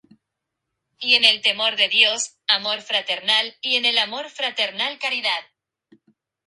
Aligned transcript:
Y 0.99 1.13
en 1.13 1.25
el 1.25 1.43
temor 1.43 1.75
de 1.75 1.87
Dios, 1.87 2.33
amor 2.47 2.81
fraternal, 2.81 3.55
y 3.61 3.75
en 3.75 3.85
el 3.85 3.99
amor 3.99 4.31
fraternal 4.31 4.97
caridad. 4.97 5.43